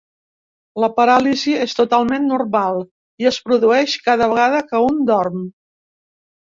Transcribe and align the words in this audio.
La 0.83 0.87
paràlisi 0.95 1.53
és 1.65 1.75
totalment 1.81 2.27
normal 2.31 2.81
i 3.25 3.31
es 3.35 3.41
produeix 3.51 3.97
cada 4.09 4.33
vegada 4.35 4.67
que 4.73 4.85
un 4.91 5.03
dorm. 5.15 5.49